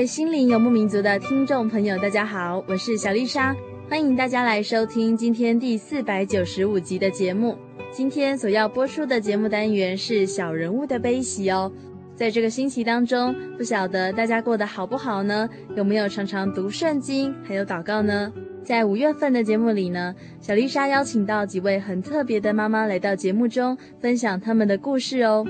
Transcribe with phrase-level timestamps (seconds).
[0.00, 3.54] 位心灵游牧民族的听众朋友，大家好，我是小丽莎，
[3.86, 7.54] 欢迎大家来收听今天第四百九十五集的节目。
[7.90, 11.70] 今天所要播出的节目单元是小人物的悲喜哦。
[12.16, 15.46] 在这个星期当中，不晓得大家过得好不好呢？
[15.76, 18.32] 有没有常常读圣经，还有祷告呢？
[18.64, 25.46] 在五月份的节目里呢，小丽莎邀请到几位很特别的妈妈来到节目中，分享他们的故事哦。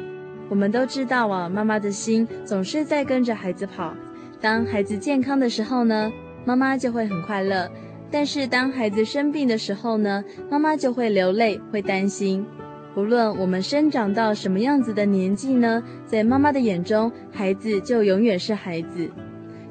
[0.48, 3.94] 我们都知道啊，妈妈的心总是在跟着孩子跑。
[4.40, 6.10] 当孩子健康的时候呢，
[6.46, 7.68] 妈妈就会很快乐；
[8.10, 12.44] 但是当孩子生病的时候呢，妈妈就会流泪，会担心。
[12.96, 19.10] 无论我们生长到什么样子的年纪呢，在妈妈的眼中，孩子就永远是孩子。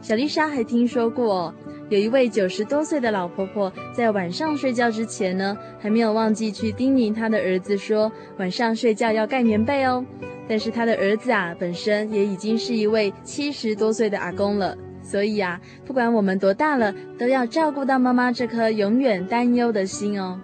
[0.01, 1.53] 小丽莎还听说过，
[1.89, 10.05] 有一位九十多岁的老婆婆，在晚上睡觉之前呢，还没有忘记去叮咛她的儿子说，晚上睡觉要盖棉被哦。
[10.49, 20.41] 但是他的儿子啊，本身也已经是一位七十多岁的阿公了，所以啊，不管我们多大了，都要照顾到妈妈这颗永远担忧的心哦。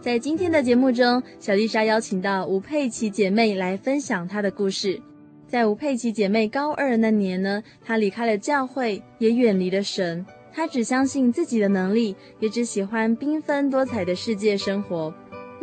[0.00, 5.02] 在今天的节目中，小丽莎邀请到吴佩奇姐妹来分享她的故事。
[5.48, 15.12] 在吴佩奇姐妹高二那年呢，她离开了教会，也远离了神，她只相信自己的能力，也只喜欢缤纷多彩的世界生活。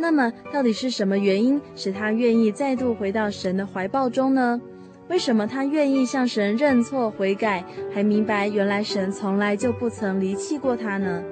[0.00, 4.58] 那么，到底是什么原因使他愿意再度回到神的怀抱中呢？
[5.08, 7.62] 为什么他愿意向神认错悔改，
[7.92, 11.22] 还明白原来神从来就不曾离弃过他呢？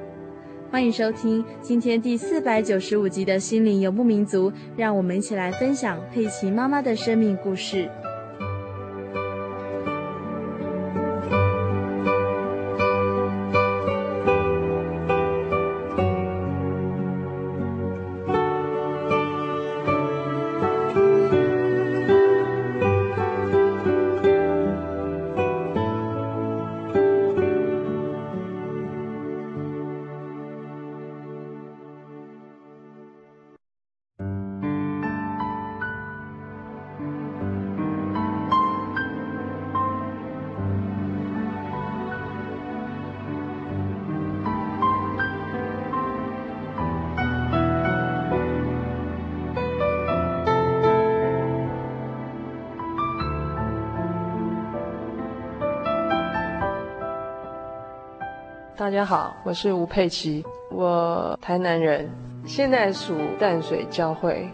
[0.71, 7.89] 欢迎收听今天第四百九十五集的心灵游牧民族，让我们一起来分享佩奇妈妈的生命故事。
[58.79, 62.09] 大家好，我是吴佩琪，我台南人，
[62.47, 64.49] 现在属淡水教会，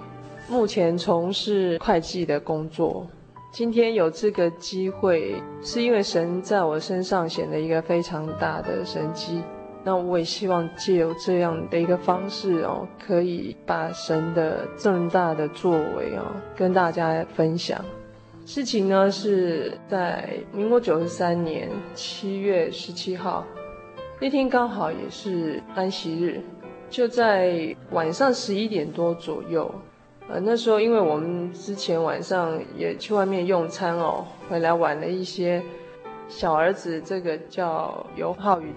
[0.49, 3.07] 目前从事会计的工作。
[3.53, 9.43] 今天有这个机会，是因为神在我身上显了一个非常大的神迹。
[9.85, 16.25] 那我也希望借由这样的一个方式哦，可以把神的这么大的作为哦，
[16.57, 17.79] 跟大家分享。
[18.47, 23.45] 事情呢是在民国九十三年七月十七号。
[24.21, 26.41] 那天刚好也是安息日，
[26.89, 29.73] 就在晚上十一点多左右。
[30.29, 35.63] 呃，那时候因为我们之前晚上也去外面用餐哦，回来晚了一些。
[36.27, 38.73] 小儿子这个叫尤浩宇，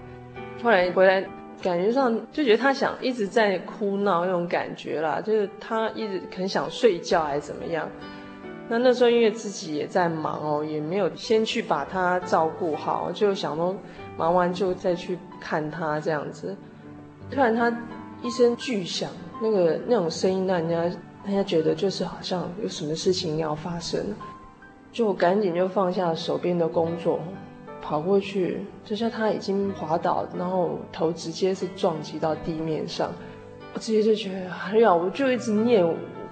[0.62, 1.24] 后来回来
[1.62, 7.88] 感觉上就觉得他想一直在哭闹那种感觉啦，就是他一直很想睡觉还是怎么样。
[8.68, 13.74] 那那时候因为自己也在忙哦，也没有先去把他照顾好，就想说
[14.18, 16.54] 忙完就再去看他这样子。
[17.30, 17.74] 突然他
[18.22, 19.08] 一声巨响，
[19.40, 20.82] 那个那种声音让人家
[21.24, 24.04] 人家觉得就是好像有什么事情要发生，
[24.92, 27.20] 就赶紧就放下手边的工作，
[27.80, 33.12] 跑过去，就像他已经滑倒，然后头直接是撞击到地面上，
[33.72, 35.86] 我直接就觉得哎呀，我就一直念。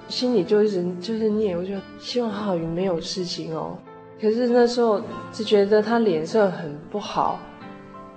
[0.08, 3.76] 心里就一直就是念，我就希望浩宇没有事情哦。
[4.20, 7.40] 可是那时候只觉得他脸色很不好，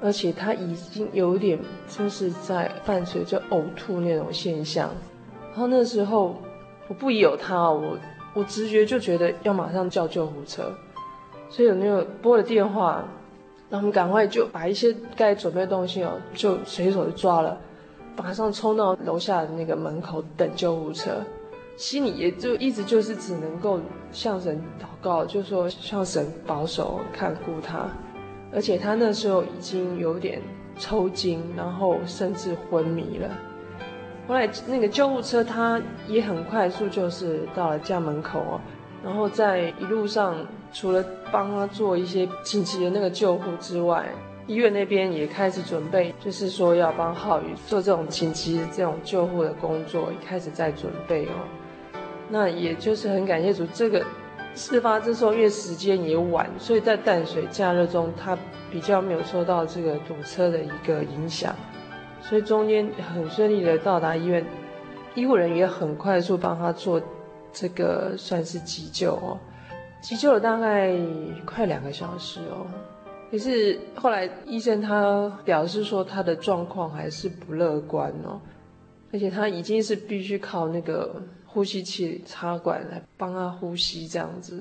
[0.02, 4.90] 而且他已经有点就是在伴随着呕吐那种现象。
[5.52, 6.36] 然后那时候
[6.88, 7.98] 我不疑有他，我
[8.34, 10.72] 我直觉就觉得要马上叫救护车，
[11.50, 13.04] 所以有那个拨了电话，
[13.70, 17.58] 然后我们赶快就把一些该准备的东西哦，就随手就抓了，
[18.16, 21.12] 马上冲到楼下的那个门口等救护车。
[21.76, 23.80] 心里也就一直就是只能够
[24.12, 27.88] 向神祷告，就说向神保守看顾他，
[28.54, 30.42] 而且他那时候已经有点
[30.78, 33.30] 抽筋，然后甚至昏迷了。
[34.28, 38.62] 后来那个救护车他也很快速，就是到了家门口哦，
[39.04, 40.36] 然后在一路上
[40.72, 44.06] 除了帮他做一些紧急的那个救护之外，
[44.46, 51.34] 医院那边也开始准备，就是说要帮浩宇做这种紧急的这种救护的工作，开始在准备哦。
[52.30, 54.06] 那也就是很感谢主，这个
[54.56, 58.38] 事发之后，因为时间也晚，所以在淡水假日中，他
[58.70, 61.56] 比较没有受到这个堵车的一个影响，
[62.22, 64.46] 所以中间很顺利的到达医院，
[65.16, 67.02] 医护人员也很快速帮他做
[67.54, 69.40] 这个算是急救哦，
[70.02, 70.94] 急救了大概
[71.46, 72.68] 快两个小时哦，
[73.32, 78.42] 可是后来医生他表示说他的状况还是不乐观哦，
[79.14, 81.16] 而且他已经是必须靠那个。
[81.60, 84.58] 呼吸器插管来帮他呼吸这样子，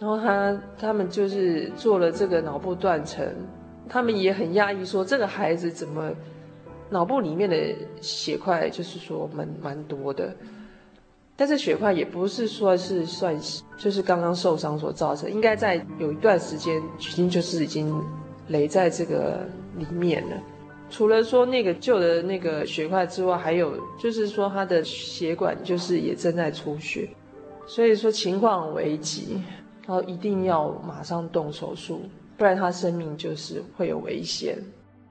[0.00, 3.24] 然后他他们就是做了这个脑部断层，
[3.88, 6.10] 他们也很讶异说这个孩子怎么
[6.90, 7.56] 脑部里面的
[8.00, 10.34] 血块就是说蛮蛮多的，
[11.36, 13.38] 但是血块也不是说是算
[13.78, 17.94] 就是刚刚受伤所造成，应该在有一段时间已经就是已经
[18.48, 20.36] 累在这个里面了。
[20.90, 27.08] 除了说那个旧的那个血块之外，还有就是说他的血管就是也正在出血，
[27.66, 29.42] 所以说情况危急，
[29.86, 32.02] 然后一定要马上动手术，
[32.36, 34.56] 不然他生命就是会有危险。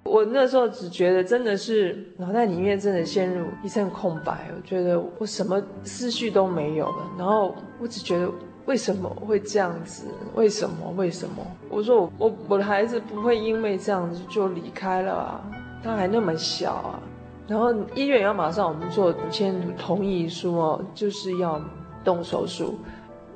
[0.04, 8.32] 我那时候只觉得真的是脑袋里面真的陷入一阵空白，我觉得我什么思绪都没有了，然后我只觉得
[8.66, 10.06] 为什么会这样子？
[10.34, 10.94] 为什么？
[10.96, 11.46] 为什么？
[11.70, 15.52] 我说我我的孩子不会因为这样子就离开了啊。
[15.84, 17.00] 他还那么小啊，
[17.48, 21.62] 然后医院要马上我们做签同意书哦，就是要
[22.04, 22.78] 动手术。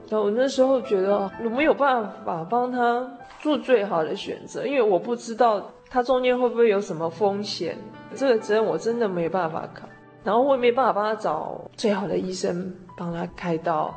[0.09, 3.09] 然后我那时候觉得我没有办法帮他
[3.39, 7.77] 做最好的选择，因为我不知道他中间会不会有什么风险，
[8.13, 9.87] 这个责任我真的没办法扛。
[10.23, 13.91] 然后我也没办法帮他找最好的医生帮他开刀，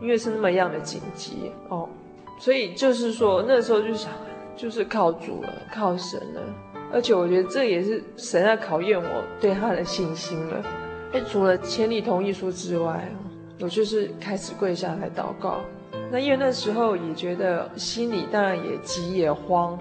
[0.00, 1.88] 因为是那么样的紧急哦。
[2.38, 4.12] 所以就是说那时候就想，
[4.56, 6.40] 就是靠主了，靠神了。
[6.92, 10.62] 而且我觉得这也是神在考验我对他的信心了。
[11.12, 13.08] 哎，除了千里同意书之外，
[13.60, 15.60] 我就是开始跪下来祷告。
[16.10, 19.78] 那因为那时候也觉得心里当然也急也慌，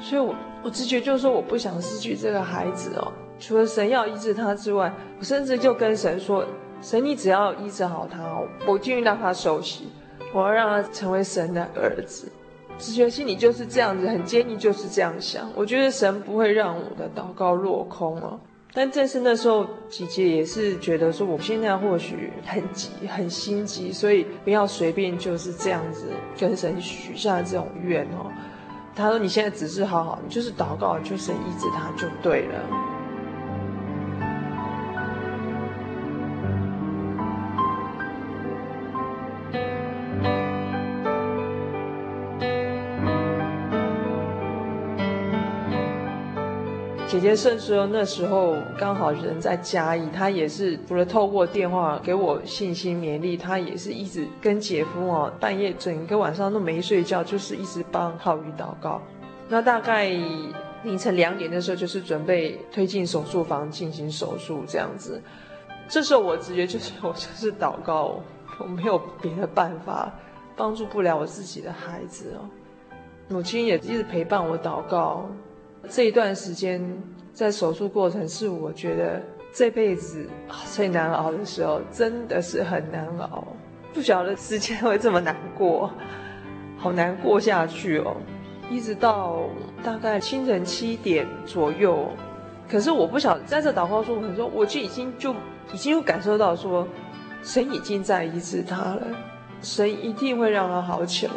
[0.00, 0.34] 所以我
[0.64, 3.12] 我直觉就是说我不想失去这个孩子哦。
[3.38, 6.44] 除了神要医治他之外，我甚至就跟神说：
[6.82, 9.88] 神，你只要医治好他哦，我愿意让他受洗，
[10.34, 12.30] 我要让他成为神的儿子。
[12.80, 15.48] 直觉心里就是这样子，很坚定，就是这样想。
[15.54, 18.40] 我觉得神不会让我的祷告落空哦。
[18.72, 26.06] 但正是那时候，姐姐也是觉得说，我现在或许很急，很心急，所以不要随便就是这样子
[26.38, 28.30] 跟神许下这种愿哦。
[28.94, 32.60] 他说：“你现在只是好好，你就是祷告，就神医治他就对了。”
[47.10, 59.02] 姐姐甚至说那时候刚好人在嘉义，她也是除了透过电话给我信心勉励，她也是一直跟姐夫哦，半夜整个晚上都没睡觉，就是一直帮浩宇祷告。
[59.48, 60.08] 那大概
[60.84, 65.20] 凌晨两点的时候，就是准备推进手术房进行手术这样子。
[65.88, 68.22] 这时候我直觉就是我就是祷告，
[68.60, 70.12] 我没有别的办法，
[70.56, 72.46] 帮助不了我自己的孩子哦。
[73.26, 75.28] 母亲也一直陪伴我祷告。
[75.88, 76.80] 这一段时间
[77.32, 79.22] 在手术过程是我觉得
[79.52, 80.28] 这辈子
[80.72, 83.44] 最难熬的时候，真的是很难熬。
[83.92, 85.90] 不晓得时间会这么难过，
[86.76, 88.16] 好难过下去哦，
[88.70, 89.40] 一直到
[89.82, 92.08] 大概清晨七点左右。
[92.68, 95.34] 可是我不晓得，在这祷告过程中，我就已经就
[95.72, 96.86] 已经有感受到说，
[97.42, 99.02] 神已经在医治他了，
[99.60, 101.32] 神一定会让他好起来，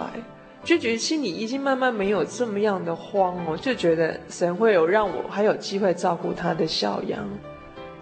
[0.64, 7.28] 就觉得心里已经慢慢没有这么样的慌哦，就觉得神会有让我还有机会照顾他的小羊。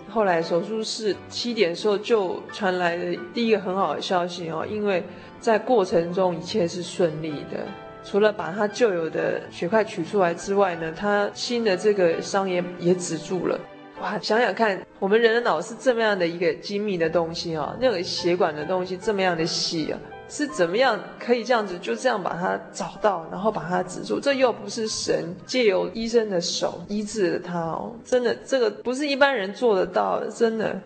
[0.08, 5.04] 后来手术室七点的时候就传来了第一个很好的消息哦，因为
[5.40, 7.66] 在过程中一切是顺利的。
[8.04, 13.60] 除了把他旧有的血块取出来之外呢，他新的这个伤也也止住了。
[14.02, 20.00] 哇，想想看，我们人的脑是这么样的一个精密的东西哦，那个血管的东西这么样的细啊，
[20.32, 24.18] 是怎么样可以这样子就这样把他找到，然后把他止住？
[24.18, 30.80] 这又不是神借由医生的手医治了他哦，真的，这个不是一般人做得到的，真的。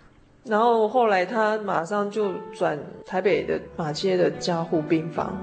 [0.46, 2.76] 然后后来他马上就转
[3.06, 5.38] 台北的马街的加护病房。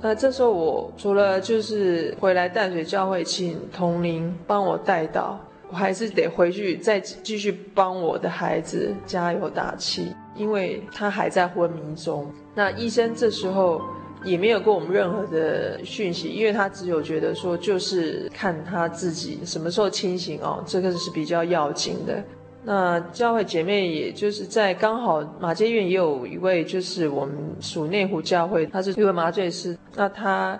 [0.00, 5.38] 那这时候我除了就是回来淡水教会请同灵帮我带到，
[5.68, 12.30] 我还是得回去再继续帮我的孩子加油打气，因为他还在昏迷中。
[12.54, 13.82] 那医生这时候
[14.24, 22.22] 也没有给我们任何的讯息，因为他只有觉得说就是看他自己什么时候清醒哦，这个是比较要紧的。
[22.64, 30.58] 那教会姐妹也就是在刚好马街院也有一位就是我们属内湖教会，他是一位麻醉师，那他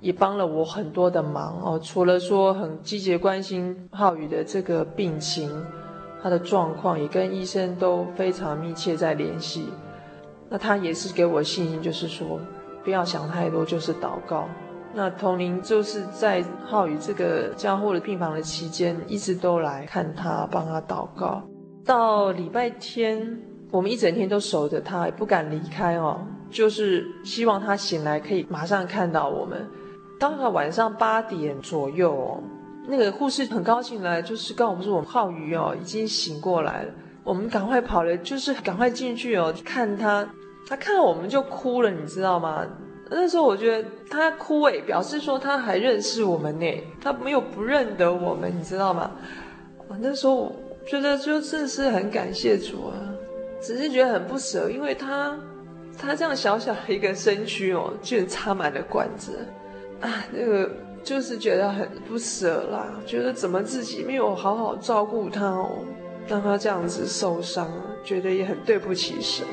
[0.00, 1.80] 也帮了我很多的忙哦。
[1.82, 5.50] 除了说很积极关心浩宇的这个病情，
[6.22, 9.68] 他的状况也跟医生都非常密切在联系。
[10.48, 12.40] 那他也是给我信心，就是说
[12.84, 14.48] 不要想太多，就是祷告。
[14.94, 21.42] 那童玲就是在浩宇这个加护的病房的期间，一直都来看他，帮他祷告。
[21.84, 23.38] 到礼拜天，
[23.70, 26.18] 我们一整天都守着他，也不敢离开哦，
[26.48, 29.68] 就是希望他醒来可以马上看到我们。
[30.18, 32.42] 当他晚上八点左右哦，
[32.86, 36.92] 那个护士很高兴来，就是告诉我们说我们浩宇哦已经醒过来了。
[37.24, 40.28] 我们赶快跑了，就是赶快进去哦看他。
[40.68, 42.66] 他看到我们就哭了，你知道吗？
[43.08, 46.66] 那时候我觉得他哭诶，表示说他还认识我们呢，
[47.00, 49.12] 他没有不认得我们，你知道吗？
[49.86, 50.52] 我那时候我
[50.84, 52.94] 觉得就真的是很感谢主啊，
[53.60, 55.38] 只是觉得很不舍，因为他
[55.96, 59.46] 他这样小小的一个身躯哦，居然插满了管子
[60.00, 60.68] 啊，那个
[61.06, 65.84] 就是觉得很不舍啦，觉得怎么自己没有好好照顾他哦，
[66.26, 67.70] 让他这样子受伤，
[68.02, 69.46] 觉得也很对不起神。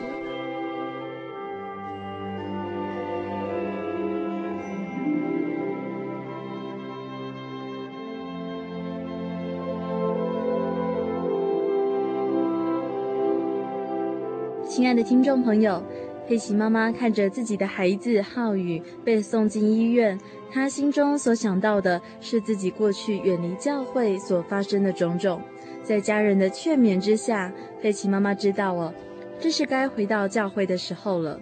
[14.67, 15.83] 亲爱的听众朋友，
[16.27, 20.17] 佩奇妈妈看着自己的孩子浩宇被送进医院，
[20.53, 25.41] 他心中所想到的是自己过去远离教会所发生的种种。
[25.83, 28.93] 在家人的劝勉之下，佩奇妈妈知道了，
[29.39, 31.39] 这是该回到教会的时候了。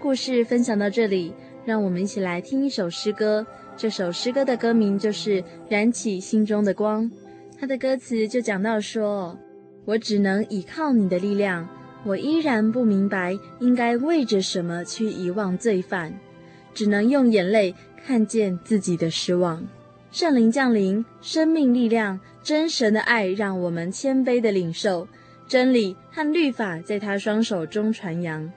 [0.00, 1.32] 故事分享到这里，
[1.64, 3.46] 让我们一起来听一首诗歌。
[3.76, 7.04] 这首诗歌的歌名就是《燃起心中的光》，
[7.60, 9.38] 它的歌词就讲到说
[9.86, 11.68] ：“我只能依靠你的力量。”
[12.04, 16.12] 我依然不明白应该为着什么去遗忘罪犯，
[16.72, 17.74] 只能用眼泪
[18.06, 19.66] 看见自己的失望。
[20.10, 25.06] 圣灵降临，生命力量，真神的爱让我们谦卑的领受
[25.46, 28.50] 真理和律法，在他双手中传扬。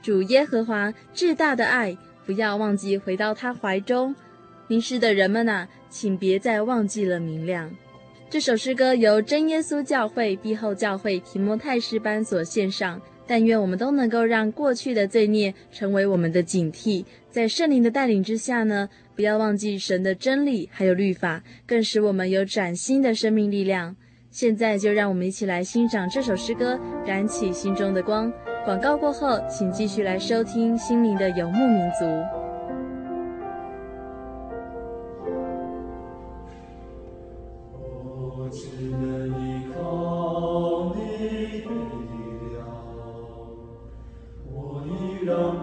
[0.00, 4.14] 主耶和华至大的爱，不要忘记回到他怀中。
[4.68, 7.70] 迷失的人们啊，请别再忘记了明亮。
[8.28, 13.00] 这首诗歌由真耶稣教会碧后教会提摩太诗班所献上。
[13.26, 23.96] 但愿我们都能够让过去的罪孽成为我们的警惕，在圣灵的带领之下呢，不要忘记神的真理还有律法，更使我们有崭新的生命力量。
[24.30, 28.32] 现在就让我们一起来欣赏这首诗歌，燃起心中的光。
[28.64, 32.45] 广告过后，请继续来收听心灵的游牧民族。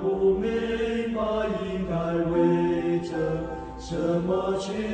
[0.01, 1.21] 不明白
[1.65, 1.95] 应该
[2.31, 3.15] 为着
[3.79, 4.92] 什么去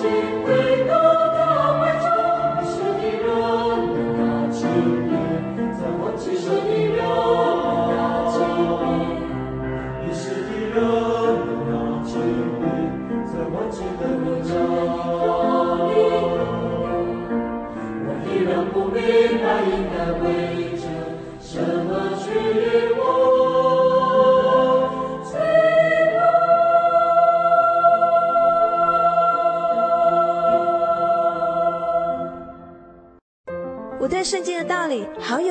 [0.00, 0.57] 圣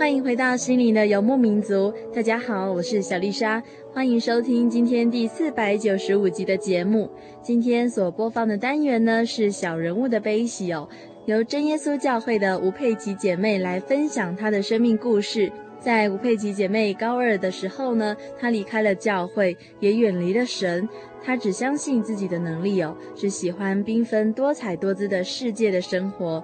[0.00, 1.92] 欢迎回到心灵的游牧民族。
[2.14, 7.10] 大家好，我是小丽莎，欢迎收听今天第四百九十五集的节目。
[7.42, 10.88] 今天所播放的单元呢是小人物的悲喜哦，
[11.26, 15.52] 由真耶稣教会的吴佩琪姐妹来分享她的生命故事。
[15.78, 20.88] 在吴佩琪姐妹高二的时候呢，她离开了教会，也远离了神。
[21.22, 26.42] 她只相信自己的能力哦，只喜欢缤纷多彩多姿的世界的生活。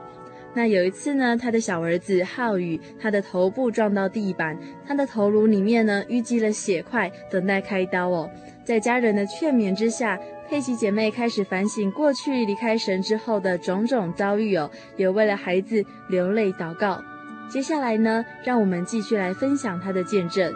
[0.57, 8.31] 那有一次呢，他的小儿子浩宇，他的头部撞到地板，他的头颅里面呢淤积了血块，等待开刀哦。
[8.65, 17.03] 在家人的劝勉之下，佩奇姐妹开始反省过去离开神之后的种种遭遇哦，也为了孩子流泪祷告。
[17.51, 20.51] 接下来呢，让我们继续来分享她的见证。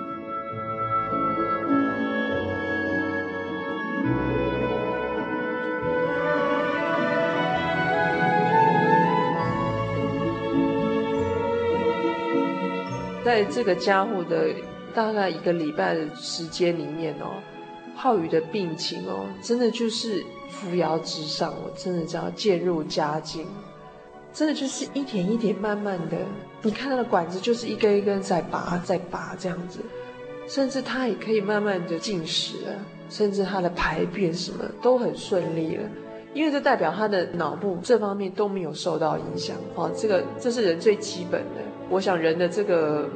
[13.31, 14.53] 在这个家伙的
[14.93, 17.41] 大概一个礼拜的时间里面哦，
[17.95, 23.47] 浩宇的病情哦，真的就是扶摇直上，我真的叫渐入佳境，
[24.33, 26.17] 真的就是一点一点慢慢的，
[26.61, 29.79] 你看他的管子就是一根一根在拔在拔这样子，
[30.49, 32.73] 甚至他也可以慢慢的进食了，
[33.09, 35.89] 甚至他的排便什么都很顺利了，
[36.33, 41.61] 因为这代表他的脑部这方面都没有受到影响哦，这个这是人最基本的。
[41.89, 43.09] 我想人的这个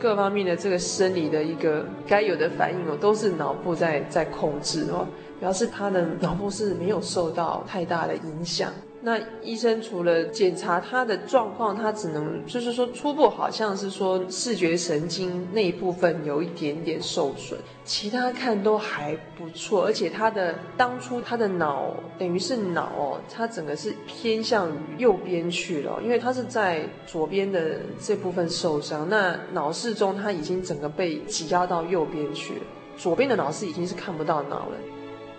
[0.00, 5.06] 各方面的这个生理的一个该有的反应哦，都是脑部在在控制哦，
[5.38, 8.72] 表示他的脑部是没有受到太大的影响。
[9.06, 19.84] 那医生除了检查他的状况，他只能就是说初步好像是说视觉神经那一部分有一点点受损，其他看都还不错。
[19.84, 32.60] 而且他的当初他的脑等于是脑哦，他整个是偏向于右边去了，因为他是在左边的这部分受伤，那脑室中他已经整个被挤压到右边去了，
[32.96, 34.76] 左边的脑室已经是看不到脑了。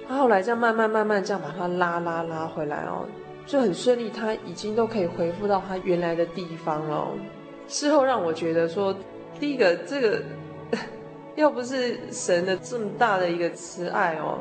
[0.08, 3.06] 他后来这样慢慢慢慢这样把它拉拉拉回来哦。
[3.48, 7.08] 就很顺利，他已经都可以恢复到他原来的地方了。
[7.66, 8.94] 事后让我觉得说，
[9.40, 10.22] 第一个这个，
[11.36, 14.40] 要不是神的这么大的一个慈爱哦，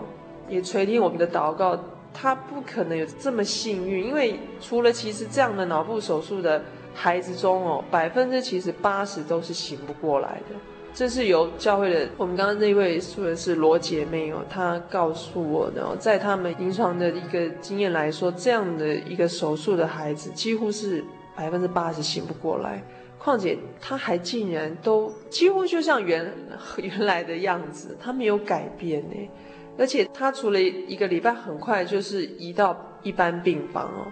[0.48, 1.78] 也垂听我们的祷告，
[2.12, 4.04] 他不可能有这么幸运。
[4.04, 10.56] 因为除了其实这样的脑部手术的孩子中哦，百分之其实八十都是醒不过来的。
[10.96, 21.04] 这是由教会的，我们刚刚那位说的是罗姐妹哦，她告诉我的，在他们临床的一个经验来说，这样的一个手术的孩子，几乎是
[21.36, 22.82] 百分之八十醒不过来。
[23.18, 26.32] 况且他还竟然都几乎就像原
[26.78, 29.30] 原来的样子，他没有改变呢。
[29.76, 34.06] 而且他除了一个礼拜，很快就是移到一般病房哦。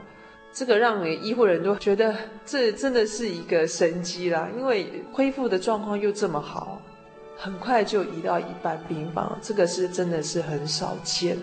[0.54, 2.14] 这个让医护人都觉得
[2.46, 6.80] 这真的是一个神迹啦，因为恢复的状况又这么好，
[7.36, 11.36] 很快就移到一般病房，这个是真的是很少见。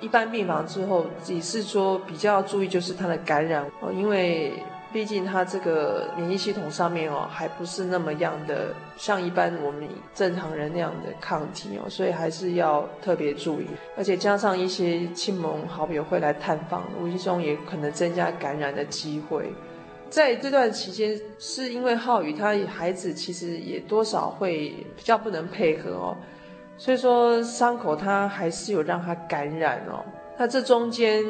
[0.00, 4.52] 一般病房之后，只是说比较注意就是它的感染，因为。
[4.92, 13.68] 毕竟他这个免疫系统上面哦，还不是那么样的像一般我们正常人那样的抗体哦，所以还是要特别注意。
[13.96, 19.52] 而且加上一些亲朋好友会来探访，无意中也可能增加感染的机会。
[20.08, 26.16] 在这段期间，是因为浩宇他孩子其实也多少会比较不能配合哦，
[26.76, 30.04] 所以说伤口他还是有让他感染哦。
[30.36, 31.24] 那这中间。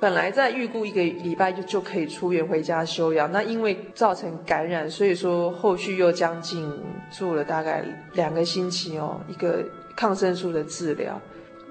[0.00, 6.72] 本来在预估一个礼拜就就可以出院回家休养，那因为造成感染，所以说后续又将近
[7.10, 9.64] 住了大概两个星期哦，一个
[9.96, 11.20] 抗生素的治疗。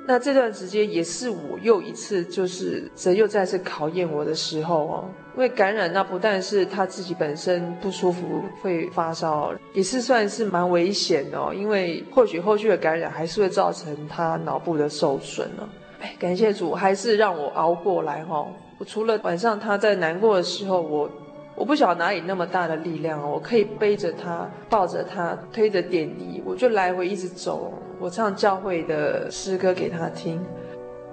[0.09, 15.67] 那这段时间也是我又一次就是神又再次考验我的时候哦，因为感染那不但是他自己本身不舒服会发烧，也是算是蛮危险的哦，因为或许后续的感染还是会造成他脑部的受损哦。
[15.99, 18.45] 哎，感谢主，还是让我熬过来哈。
[18.77, 21.09] 我除了晚上他在难过的时候，我
[21.55, 27.73] 我不晓得哪里那么大的力量，我可以背着他，抱着他，推着点滴，我就来回一直走。
[27.99, 30.39] 我唱教会的诗歌给他听，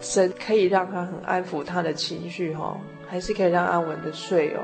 [0.00, 4.60] 神可以让他很安抚他的情绪哈，还是可以让安稳的睡哦。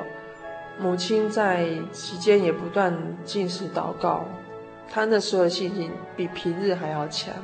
[0.78, 4.26] 母亲在期间也不断进食祷告，
[4.90, 7.34] 他那时候的信心比平日还要强。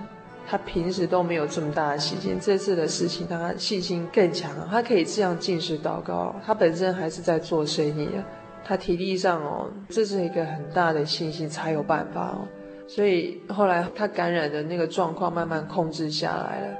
[0.49, 6.35] 他平时都没有这么大的信心，这次的事情他信心更强，他可以这样进食祷告。
[6.45, 8.25] 他本身还是在做生意啊，
[8.65, 12.47] 他体力上哦，这是一个很大的信心才有办法哦。
[12.87, 16.77] 所以后来他感染的那个状况慢慢控制下来了，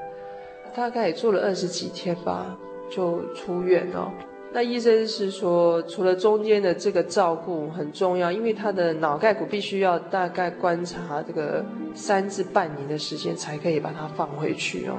[0.75, 2.57] 大概也做了二十几天吧，
[2.89, 4.13] 就出院了。
[4.57, 11.63] 那医生是说，除了中间的这个照顾很重要，因为他的脑盖骨必须要大概观察这个
[11.95, 14.97] 三至半年的时间才可以把它放回去哦，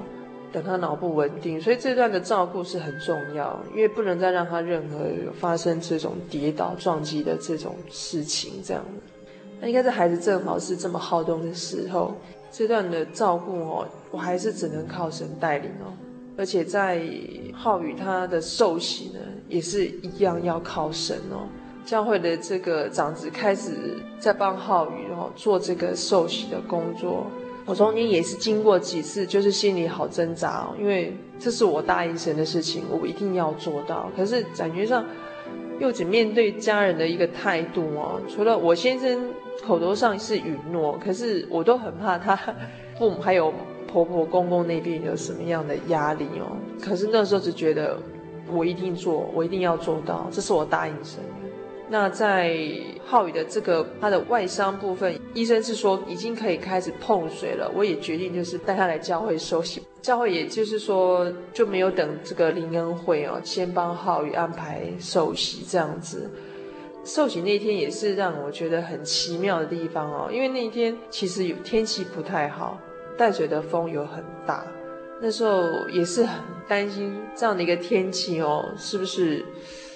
[0.52, 5.00] 等他脑部稳定，所以这段的照顾是很重要，因为不能再让他任何
[5.40, 8.86] 发生这种跌倒撞击的这种事情这样。
[9.60, 12.14] 那应该这孩子正好是这么好动的时候，
[12.52, 15.90] 这段的照顾哦，我还是只能靠神带领哦。
[16.38, 17.02] 而且在
[17.52, 19.20] 浩宇他的受洗呢，
[19.50, 21.48] 也是一样要靠神哦。
[21.84, 23.72] 教会的这个长子开始
[24.20, 27.26] 在帮浩宇哦做这个受洗的工作。
[27.66, 34.12] 我中间也是经过几次，就是心里好挣扎哦，因为这是我答应神的事情，我一定要做到。
[34.16, 35.04] 可是感觉上
[35.80, 39.30] 又只面对家人的一个态度哦，除了我先生
[39.66, 42.38] 口头上是允诺，可是我都很怕他
[43.00, 43.54] 父母还有。
[43.88, 46.58] 婆婆公公那边有什么样的压力哦？
[46.82, 47.98] 可是那时候只觉得
[48.52, 51.48] 我一定做，我一定要做到，这是我答应神的。
[51.90, 52.54] 那在
[53.06, 57.72] 浩宇的这个他的外伤部分，医生是说已经可以开始碰水了。
[57.74, 66.30] 我也决定就是带他来教会受洗，教会也就是说就没有等这个灵恩会哦，先帮浩宇安排受洗这样子。
[67.06, 72.78] 受洗那天也是让我觉得很奇妙的地方哦，因为那一天其实有天气不太好。
[73.18, 74.64] 淡水的风有很大，
[75.20, 79.44] 那时候也是很担心这样的一个天气哦，是不是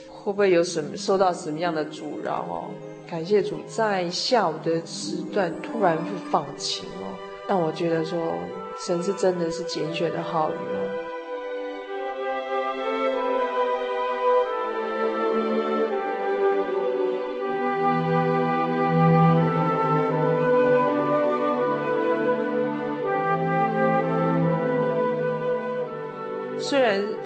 [0.10, 2.72] 会不会有什么受到什么样的阻挠哦？
[3.10, 7.14] 感谢主，在下午的时段突然就放晴哦，
[7.48, 8.18] 让我觉得说
[8.80, 11.01] 神是真的是拣选的好雨哦。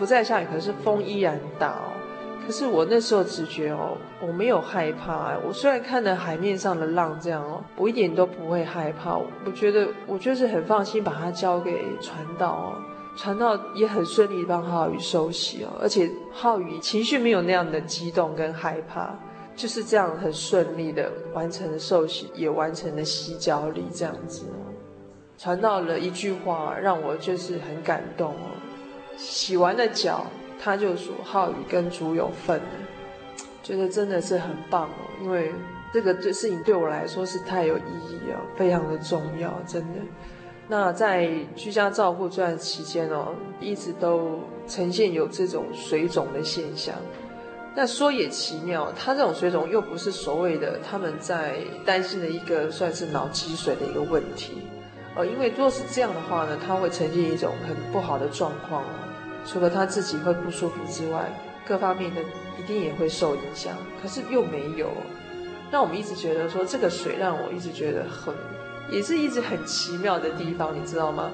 [0.05, 1.89] 不再下雨，可是风依然大哦。
[2.45, 5.35] 可是我那时候只觉哦，我没有害怕。
[5.43, 9.17] 我虽然看着海面上的浪这样哦，我一点都不会害怕。
[9.17, 12.77] 我觉得我就是很放心，把它交给传道哦。
[13.17, 19.17] 传道也很顺利帮浩宇收洗哦，而且浩宇情绪没有那样的激动跟害怕，
[19.55, 24.69] 就是这样很顺利的完成了受洗，也完成了洗脚礼这样子哦。
[25.35, 28.53] 传道了一句话，让我就是很感动哦。
[29.17, 30.25] 洗完了脚，
[30.61, 32.65] 他就说：“浩宇跟主有份了。”
[33.63, 35.51] 觉得真的是很棒哦，因为
[35.91, 39.99] 这个对事情对我来说是太有意义了，非常的重要，真的。
[40.67, 46.95] 那在居家照顾这段期间哦，一直都呈现有这种水肿的现象。
[47.75, 54.59] 那说也奇妙，他这种水肿又不是所谓的他们在担心的一个算是脑积水的一个问题。
[55.15, 58.87] 呃，因为若是这样的话呢，他会呈现一种很不好的状况哦。
[59.45, 61.29] 除了他自己会不舒服之外，
[61.67, 62.21] 各方面的
[62.59, 63.73] 一定也会受影响。
[64.01, 64.89] 可是又没有，
[65.71, 68.33] 让我们一直觉得说这个水让我一直觉得很，
[68.91, 71.31] 也是一直很奇妙的地方，你知道吗？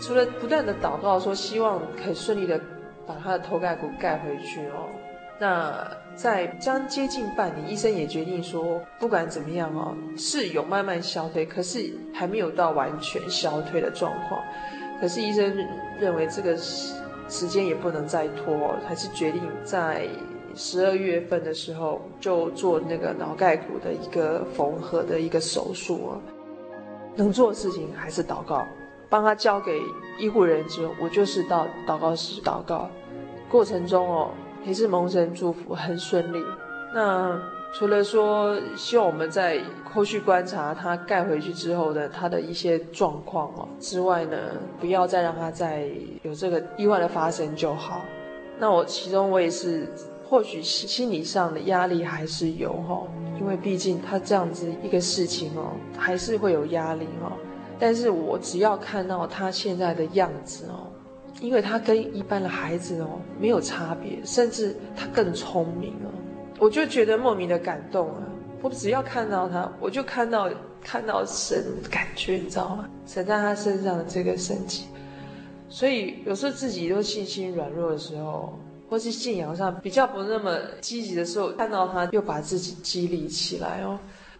[0.00, 2.60] 除了不断的祷告说希望可以顺利的
[3.04, 4.88] 把他的头盖骨盖回去哦。
[5.40, 14.42] 那在将接近半年，医生也决定说，不管怎么样哦，是有慢慢消退，可是还没有到完全消退的状况。
[15.00, 15.56] 可是医生
[16.00, 16.56] 认为这个
[17.28, 20.08] 时间也不能再拖，还是决定在
[20.54, 26.14] 十二月份的时候就做那个脑盖骨的一个缝合的一个手术。
[27.14, 28.64] 能做的事情还是祷告，
[29.08, 29.80] 帮他交给
[30.18, 32.88] 医护人员之后，我就是到祷告室祷告，
[33.50, 34.30] 过程中哦。
[34.64, 36.44] 也是蒙神祝福，很顺利。
[36.92, 37.40] 那
[37.74, 44.36] 除了说希望我们在后续观察他盖回去之后的他的一些状况哦之外呢，
[44.80, 45.88] 不要再让他再
[46.22, 48.04] 有这个意外的发生就好。
[48.58, 49.86] 那我其中我也是，
[50.28, 53.02] 或许心理上的压力还是有哈，
[53.38, 57.32] 因为毕竟他这样子一个事情哦，还是会有压力哦。
[57.78, 60.90] 但是我只要看到他现在的样子哦。
[61.40, 66.10] 因为他跟一般的孩子哦没有差别，甚至他更聪明哦，
[66.58, 68.22] 我就觉得莫名的感动啊！
[68.60, 70.50] 我只要看到他，我就看到
[70.82, 72.88] 看到神感觉，你知道吗？
[73.06, 74.84] 神在他身上的这个神迹。
[75.68, 83.98] 所以有时候自己都信心软弱的时候，或是信仰上比较不那么积极的时候，看到他又把自己激励起来哦。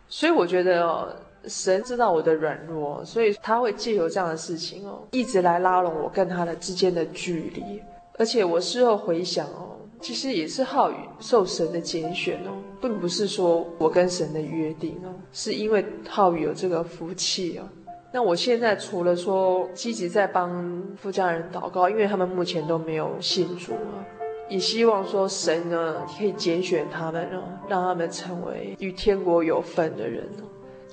[0.08, 1.08] 所以我觉得哦。
[1.46, 7.80] 神知道我的软弱，所以他会借由这样的事情哦，一直来拉拢我跟他的之间的距离。
[8.18, 17.68] 而且我事后回想哦，其实也是浩宇受神的拣选哦，并不是说我跟神的约定哦，是因为浩宇有这个福气哦。
[18.12, 24.00] 那我现在除了说积极在帮夫家人祷告，因为他们目前都没有信主啊。
[24.48, 30.44] 也希望说神呢可以拣选他们哦，让他们成为与天国有份的人哦。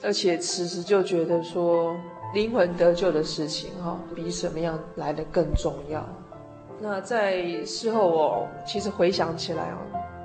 [0.03, 1.95] 而且此时就觉得说
[2.33, 6.05] 灵魂得救的事情哈，比什么样来的更重要。
[6.79, 9.77] 那在事后我其实回想起来哦，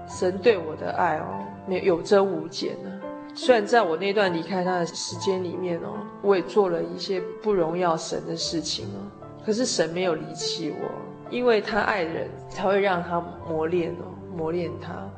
[0.08, 2.90] 神对我的爱哦，没有有增无减呢。
[3.34, 8.98] 虽然在我那段离开他的时间里面哦，我也做了一些不荣耀神的事情哦，
[9.46, 10.88] 可是神没有离弃我，
[11.30, 15.08] 因为他爱人才会让他磨练哦，磨练他。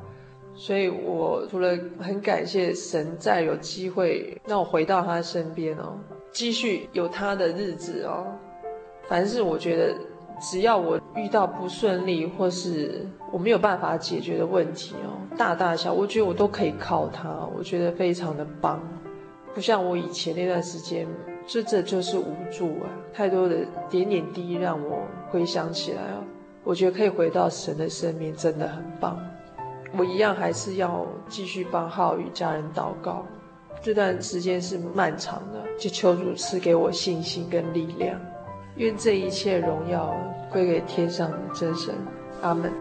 [0.53, 5.97] 所以我除了很感谢神，再有机会让我回到他身边哦，
[6.31, 8.27] 继续有他的日子哦。
[9.07, 9.95] 凡是我觉得。
[10.39, 18.81] 只要我遇到不顺利，或是我没有办法解决的问题哦，大大小，我觉得我都可以靠他，我觉得非常的棒，
[19.53, 21.07] 不像我以前那段时间，
[21.47, 26.23] 这这就是无助啊，太多的点点滴滴让我回想起来哦，
[26.63, 29.17] 我觉得可以回到神的生命真的很棒，
[29.97, 33.25] 我一样还是要继续帮浩宇家人祷告，
[33.81, 38.19] 这段时间是漫长的，就求主赐给我信心跟力量。
[38.77, 40.11] 愿这一切荣耀
[40.51, 41.93] 归给天上的真神，
[42.41, 42.73] 阿门。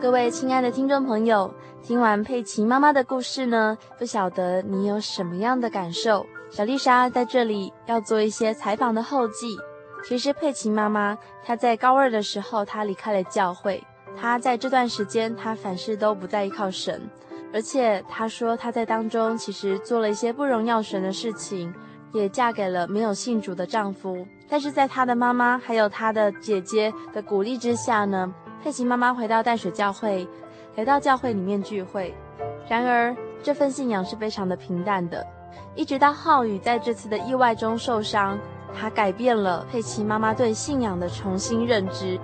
[0.00, 6.24] 各位亲爱的听众朋友，听完佩奇妈妈的故事呢，不晓得你有什么样的感受？
[6.50, 9.48] 小丽莎在这里要做一些采访的后记。
[10.04, 13.82] 其实佩奇妈妈她在高二的时候，她离开了教会。
[14.16, 17.00] 他在这段时间，他凡事都不再依靠神，
[17.52, 21.72] 而且他说他在当中其实做了一些不荣耀神的事情，
[22.12, 24.26] 也嫁给了没有信主的丈夫。
[24.48, 30.28] 但是在他的妈妈还有他的姐姐的鼓励之下呢，佩奇妈妈回到淡水教会，
[30.76, 32.14] 来到教会里面聚会。
[32.68, 35.26] 然而这份信仰是非常的平淡的，
[35.74, 38.38] 一直到浩宇在这次的意外中受伤，
[38.74, 42.18] 他改变了佩奇妈妈对信仰的重新认知。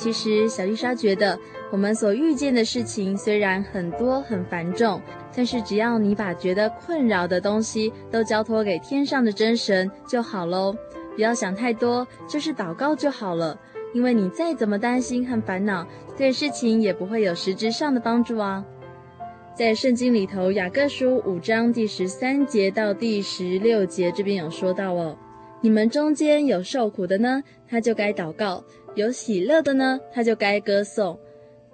[0.00, 1.38] 其实，小丽莎觉得，
[1.70, 4.98] 我们所遇见的事情虽然很多很繁重，
[5.36, 10.74] 但是只要你把觉得困扰的东西都交托给天上的真神就好喽。
[11.14, 13.60] 不要想太多，就是祷告就好了。
[13.92, 15.86] 因为你再怎么担心和烦恼，
[16.16, 18.64] 对事情也不会有实质上的帮助啊。
[19.54, 25.14] 在圣经里头，雅各书五章第十三节到第十六节这边有说到哦，
[25.62, 28.64] 你们中间有受苦的呢，他就该祷告。
[28.94, 31.16] 有喜乐的呢，他就该歌颂；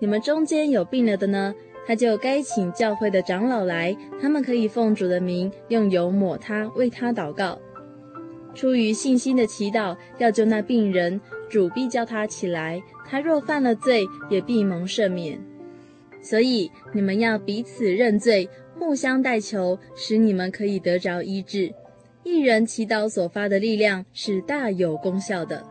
[0.01, 1.55] 你们中间有病了的呢，
[1.87, 7.59] 他就该请教会的长老来，他们可以奉主的名用油抹他，为他祷告。
[8.55, 12.83] 出于信心的祈祷，要救那病人，主必叫他起来。
[13.09, 15.39] 他若犯了罪，也必蒙赦免。
[16.21, 21.73] 所以你们要彼此认罪，互相代求，使你们可以得着医治。
[22.27, 25.63] 一人祈祷所发的力量是大有功效的。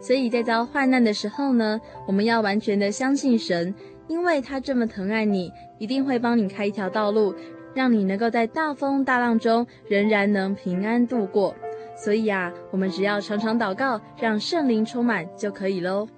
[0.00, 3.74] 所以在遭患难的时候呢，我们要完全的相信神，
[4.08, 7.34] 因为他这么疼爱你，一定会帮你开一条道路，
[7.74, 11.54] 让你能够在大风大浪中仍然能平安度过。
[11.94, 16.08] 所以啊，我们只要常常祷告，让圣灵充满就可以喽。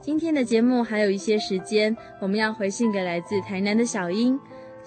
[0.00, 4.36] 今天的节目还有一些时间，我们要回信给来自台南的小英。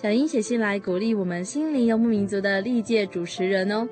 [0.01, 3.87] 小英写信来鼓励我们心灵游牧民族的历届主持人哦。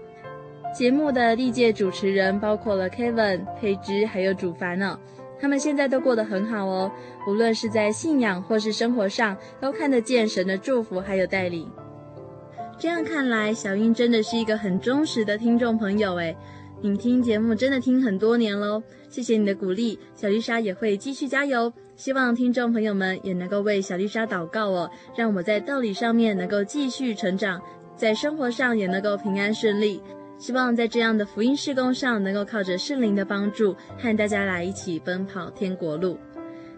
[0.76, 5.00] 节目的历届主持人包括了 Kevin、佩芝还有主凡呢，
[5.40, 6.92] 他们现在都过得很好哦，
[7.28, 11.70] 无论是在信仰或是生活上，都看得见神的祝福还有带领。
[12.80, 16.36] 这样看来，小英真的是一个很忠实的听众朋友诶，
[16.82, 27.62] 你听节目真的听很多年喽，谢谢你的鼓励，小丽莎也会继续加油，希望听众朋友们也能够为小丽莎祷告哦，让我在道理上面能够继续成长，
[27.98, 30.02] 在生活上也能够平安顺利。
[30.38, 36.18] 希望在这样的福音事工上，能够靠着圣灵的帮助，和大家来一起奔跑天国路。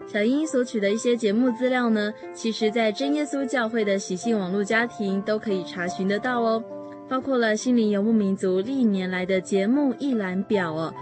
[0.08, 6.60] 小英所取的一些节目资料呢，其实在真耶稣教会的喜信网络家庭都可以查询得到哦，
[7.08, 10.92] 包括了心灵游牧民族历年来的节目一览表哦，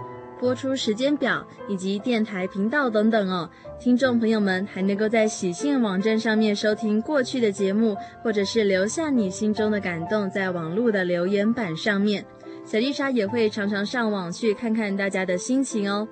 [0.41, 3.47] 播出时间表以及电台频道等等哦。
[3.79, 12.25] 听众朋友们还能够在喜信网站上面收听过去的节目，或者是留下你心中的感动，在网络的留言板上面。
[12.65, 16.07] 小丽莎也会常常上网去看看大家的心情哦。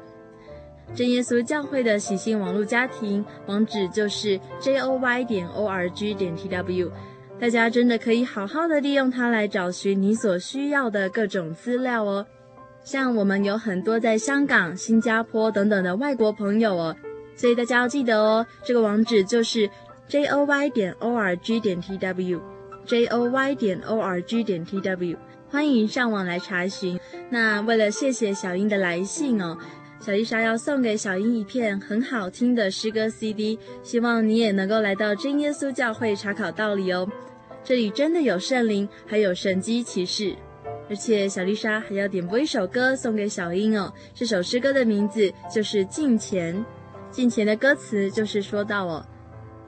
[0.94, 6.92] 真耶稣教会的喜信网络家庭网址就是 joy 点 org 点 tw，
[7.40, 12.26] 大家真的可以好好的利用它来找寻你所需要的各种资料哦。
[12.84, 16.96] 像我们有很多在香港、新加坡等等的外国朋友哦，
[17.36, 19.70] 所以大家要记得哦，这个网址就是
[20.08, 22.42] j o y 点 o r g 点 t w
[22.86, 25.18] j o y 点 o r g 点 t w，
[25.50, 27.00] 欢迎上网来查询。
[27.30, 29.58] 那为了谢谢小英的来信哦。
[30.00, 37.06] 小丽莎要送给小英一片很好听的诗歌 CD，希望你也能够来到真耶稣教会查考道理哦。
[37.66, 40.34] 这里真的有圣灵，还有神迹奇事，
[40.90, 43.94] 而且小丽莎还要点播一首歌送给小英哦。
[44.14, 46.56] 这首诗歌的名字就是《敬虔》，
[47.12, 49.06] 敬虔的歌词就是说到哦：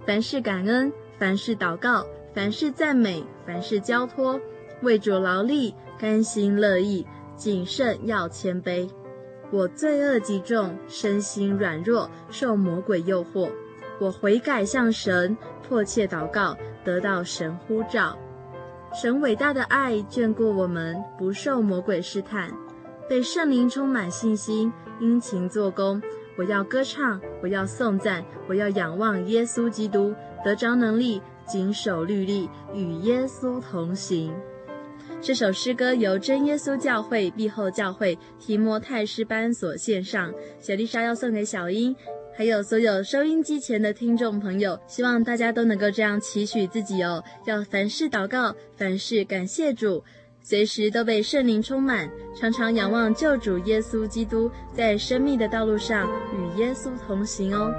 [0.05, 4.39] 凡事感恩，凡事祷告，凡事赞美，凡事交托，
[4.81, 7.05] 为主劳力，甘心乐意，
[7.35, 8.89] 谨慎要谦卑。
[9.51, 13.51] 我罪恶极重，身心软弱，受魔鬼诱惑。
[13.99, 18.17] 我悔改向神，迫切祷告，得到神呼召。
[18.93, 22.51] 神伟大的爱眷顾我们，不受魔鬼试探，
[23.07, 26.01] 被圣灵充满信心，殷勤做工。
[26.37, 30.13] 我要歌唱，我要颂赞，我要仰望耶稣基督，
[30.43, 34.33] 得着能力，谨守律例，与耶稣同行。
[35.21, 41.95] 这首诗歌由真耶稣教会碧后教会提摩太诗班所献上，小丽莎要送给小英，
[42.33, 50.03] 还有所有收音机前的听众朋友，希望大家都能够这样期许自己哦，要凡事祷告，凡事感谢主，
[50.41, 57.71] 随时都被圣灵充满，常常仰望救主耶稣基督，在生命的道路上与耶稣同行哦。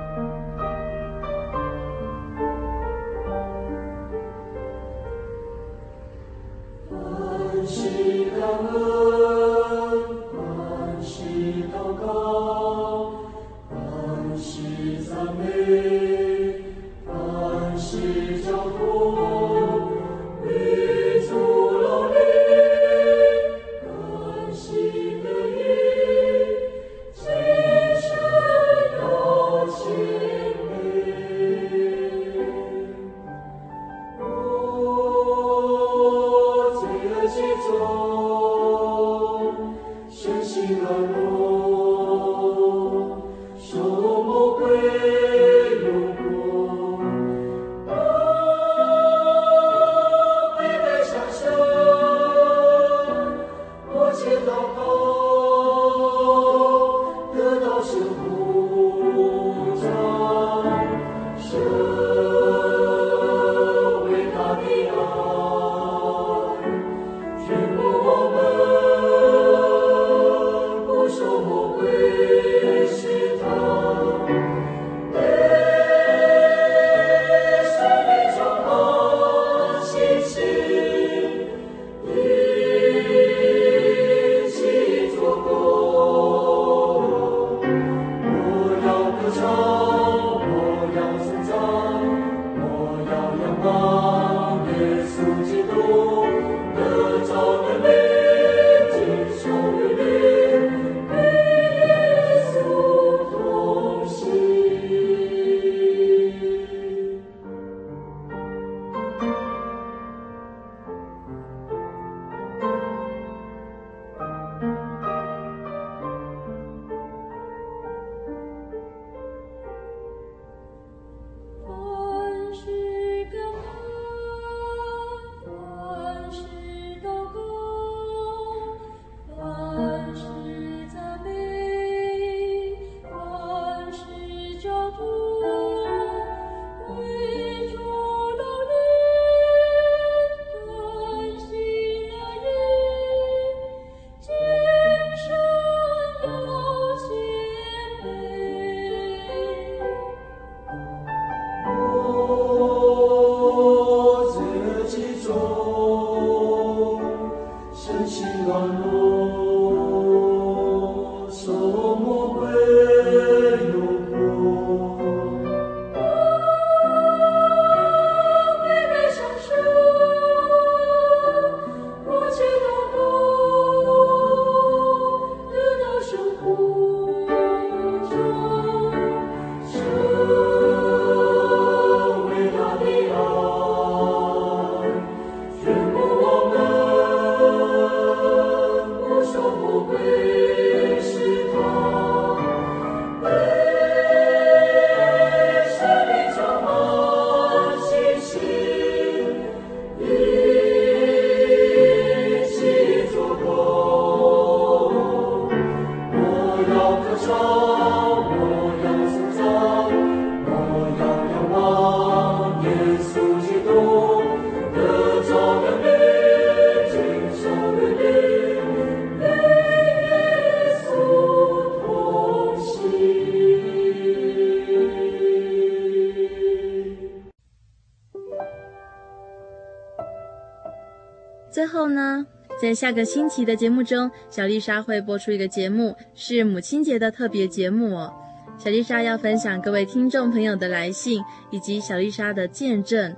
[232.72, 238.10] 在下个星期的节目中，小丽莎会播出一个节目，是母亲节的特别节目哦。
[238.56, 243.14] 小丽莎要分享各位听众朋友的来信，以及小丽莎的见证。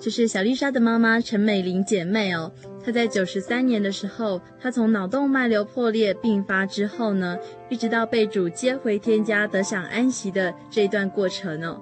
[0.00, 2.50] 就是小丽莎的妈妈陈美玲姐妹哦，
[2.84, 7.38] 她在九十三年的时候，她从脑动脉瘤破裂病发之后呢，
[7.68, 11.80] 一直到被主接回天家得享安息的这一段过程哦。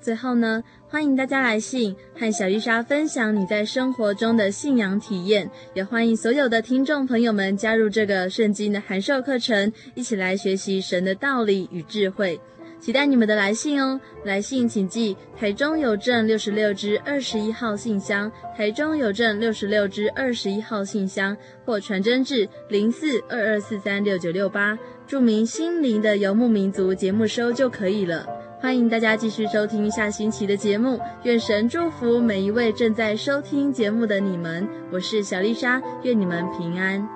[0.00, 0.62] 最后呢，
[0.96, 12.40] 欢迎大家来信和小伊莎分享你在生活中的信仰体验，也欢迎所有的听众朋友们加入这个圣经的函授课程，一起来学习神的道理与智慧。
[12.80, 14.00] 期待你们的来信哦！
[14.24, 21.36] 来信请寄台中邮政六十六支二十一号信箱，台中邮政六十六支二十一号信箱，
[21.66, 28.26] 或传真至零四二二四三六九六八，注明“心灵的游牧民族”节目收就可以了。
[28.58, 34.66] 欢迎大家继续收听下星期的节目，愿神祝福每一位正在收听节目的你们。
[34.90, 37.15] 我是小丽莎，愿你们平安。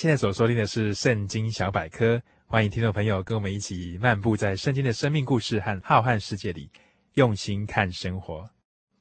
[0.00, 6.70] 现在所收听的是《圣经小百科》，欢迎听众朋友跟我们一起漫步在圣经的生命故事和浩瀚世界里，
[7.16, 8.48] 用心看生活。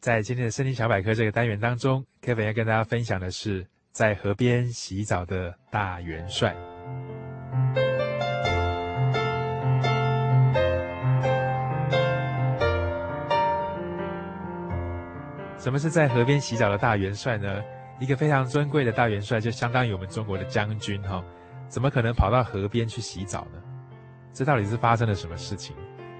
[0.01, 6.53] 在今天的《圣经小百科》这个单元当中，Kevin 要跟大家分享的是在河边洗澡的大元帅。
[15.57, 17.63] 什么是在河边洗澡的大元帅呢？
[17.99, 21.23] 一个非常尊贵的大元帅，就相当于我们中国的将军哈，
[21.67, 23.61] 怎么可能跑到河边去洗澡呢？
[24.31, 25.75] 这到底是发生了什么事情？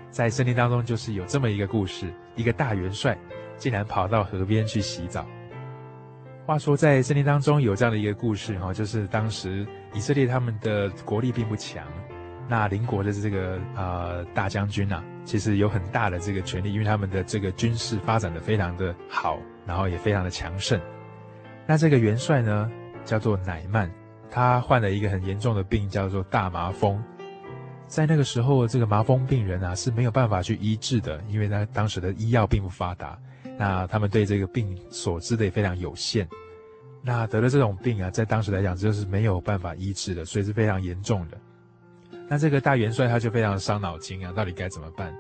[0.10, 3.18] 在圣经当中，就是有这么一个故事：一个大元帅
[3.58, 5.26] 竟然跑到河边去洗澡。
[6.46, 11.86] 话说，在圣经当中有这样的一个故事哈，就是当时以色列他们的国力并不强，
[12.48, 20.82] 那邻国的这个呃大将军啊，其实有很大的这个权力，因为他们的这个军事发展的非常的好，然后也非常的强盛。
[21.70, 22.68] 那这个元帅呢，
[23.06, 23.88] 叫做乃曼，
[24.28, 27.00] 他患了一个很严重的病，叫做大麻风。
[27.86, 33.16] 在那个时候，这个麻风病人啊是没有办法去医治的，因为他当时的医药并不发达。
[33.56, 36.28] 那他们对这个病所知的也非常有限。
[37.04, 41.38] 那得了这种病啊，在当时来讲就是没有办法医治的，所以是非常严重的。
[42.28, 45.16] 那这个大元帅他就非常伤脑筋啊，到底该怎么办？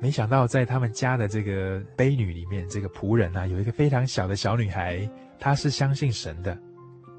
[0.00, 5.08] 没想到在他们家的这个婢女里面，这个仆人啊，有一个非常小的小女孩。
[5.40, 6.58] 她是相信神的，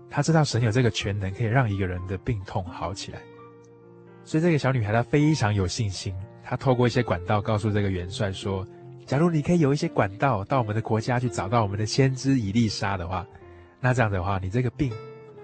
[0.09, 3.19] 她知道神有这个全能，可以让一个人的病痛好起来。
[4.25, 6.13] 所以这个小女孩她非常有信心，
[6.43, 8.67] 她透过一些管道告诉这个元帅说
[9.07, 13.25] ：“假如你可以有一些管道到我们的国家去找到我们的先知伊丽莎的话，
[13.79, 14.91] 那这样的话，你这个病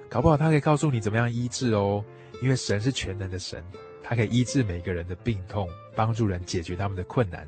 [0.10, 2.04] 搞不好他可以告诉你怎么样医治哦。
[2.42, 3.64] 因为神是全能的神，
[4.08, 7.48] 他可以医治每个人的病痛，帮助人解决他们的困难。”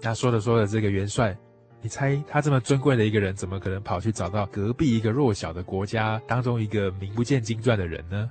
[0.00, 1.36] 那说着说着，这个元帅。
[1.80, 8.28] 你猜他这么尊贵的一个人，怎么可能跑去找到隔壁一个弱小的国家当中一个名不见经传的人呢？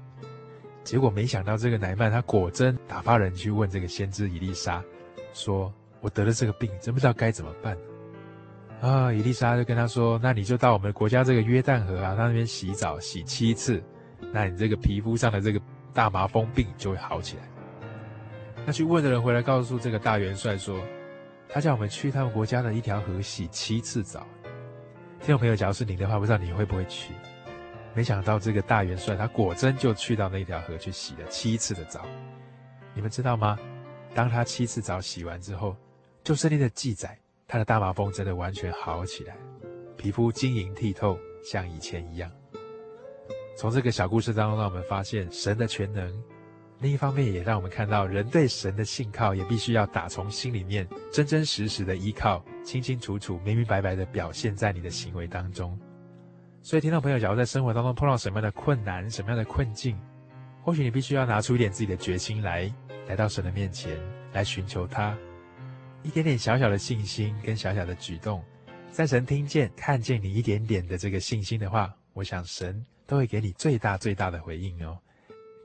[0.83, 4.83] 结果没想到这个乃曼他果真打发人去问这个先知伊丽莎，
[5.33, 7.77] 说：“我得了这个病，真不知道该怎么办。”
[8.81, 13.81] 啊，伊丽莎就跟他说：“那你就到我们国家这个约旦河啊，那边洗澡洗七次，
[14.33, 15.61] 那你这个皮肤上的这个
[15.97, 17.43] 大麻风病就会好起来。”
[18.67, 20.79] 那去问的人回来告诉这个大元帅说。
[21.49, 24.27] 他叫我们去他们国家的一条河洗七次澡。
[25.21, 27.13] 听众朋友，假如是你的话，不知道你会不会去？
[27.93, 32.05] 没想到这个大元帅他果真就去到那条河去洗了七次的澡。
[32.93, 33.57] 你们知道吗？
[34.13, 35.73] 当他七次澡洗完之后，
[36.21, 37.17] 就圣经的记载，
[37.47, 39.37] 他的大麻风真的完全好起来，
[39.95, 42.29] 皮肤晶莹剔透，像以前一样。
[43.57, 46.11] 从这个小故事当中，让我们发现神的全能；
[46.79, 55.75] 另一方面，也让我们看到人对神的信靠，也必须要打从心里面真真实实的依靠，清清楚楚、明明白白的表现在你的行为当中。
[56.61, 59.99] 所以，听众朋友，假如在生活当中碰到什么样的困难、什么样的困境，
[60.61, 62.71] 或许你必须要拿出一点自己的决心来，
[63.07, 63.97] 来到神的面前
[64.33, 65.17] 来寻求他。
[66.03, 68.43] 一点点小小的信心跟小小的举动，
[68.91, 74.95] 在神听见、看见你一点点的这个信心的话，我想神都会给你最大最大的回应哦。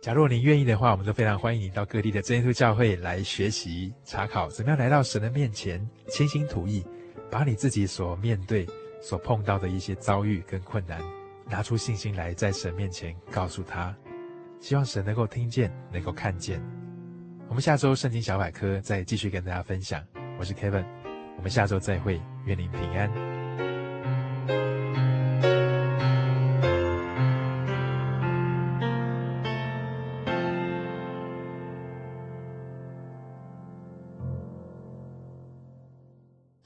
[0.01, 6.83] 假如您愿意的话，我们都非常欢迎你到各地的真耶稣教会来学习查考，怎么样来到神的面前倾心吐意，
[7.31, 8.67] 把你自己所面对。
[9.05, 11.03] 所碰到的一些遭遇跟困难，
[11.51, 13.93] 拿出信心来，在神面前告诉他，
[14.61, 16.63] 希望神能够听见，能够看见。
[17.49, 20.07] 我们下周圣经小百科再继续跟大家分享。
[20.39, 20.87] 我是 Kevin，
[21.37, 23.32] 我们下周再会，愿您平安。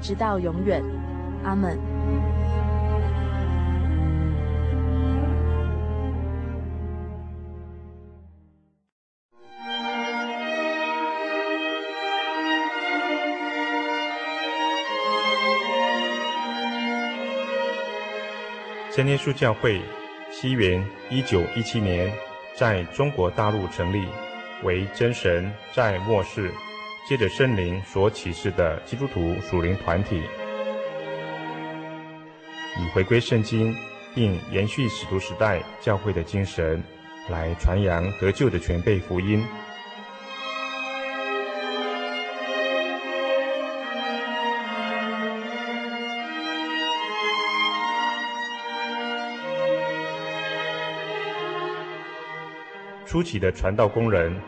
[0.00, 0.82] 直到永远。
[1.44, 1.78] 阿门。
[18.92, 19.80] 真耶稣教会，
[20.30, 22.12] 西元一九一七年
[22.54, 24.04] 在中国大陆成立，
[24.62, 26.50] 为真神在末世
[27.08, 30.22] 借着圣灵所启示的基督徒属灵团体，
[32.78, 33.74] 以回归圣经
[34.14, 36.80] 并延续使徒时代教会的精神，
[37.28, 39.44] 来传扬得救的全备福音。
[53.04, 54.40] 初期的传道工人，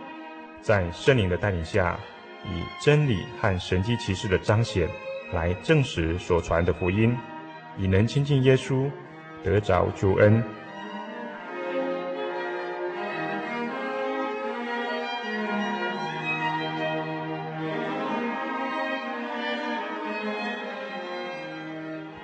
[0.61, 1.99] 在圣灵的带领下，
[2.45, 4.89] 以真理和神迹奇事的彰显，
[5.33, 7.17] 来证实所传的福音，
[7.79, 8.91] 以能亲近耶稣，
[9.43, 10.43] 得着救恩。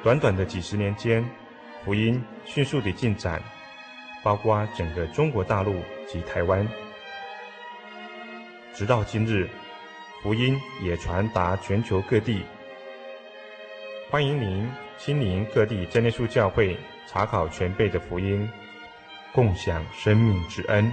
[0.03, 1.25] 短短的几十年间，
[1.85, 3.43] 福音迅速地进展。
[4.21, 6.66] 包括整个中国大陆及台湾，
[8.75, 9.49] 直到今日，
[10.23, 12.43] 福音也传达全球各地。
[14.11, 18.49] 欢迎您亲临各地真耶稣教会，查考全备的福音，
[19.33, 20.93] 共享生命之恩。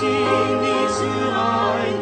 [0.00, 1.02] 这一次，
[1.34, 1.97] 我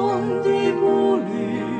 [0.00, 1.79] 将为主的步履。